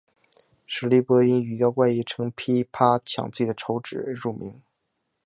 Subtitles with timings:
[0.65, 4.59] 史力柏因语调怪异和常劈啪地晌自己手指而著名。